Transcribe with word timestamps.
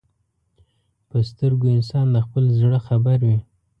په 1.09 1.17
سترګو 1.29 1.67
انسان 1.77 2.05
د 2.11 2.17
خپل 2.25 2.43
زړه 2.59 2.79
خبر 2.87 3.17
وي 3.27 3.39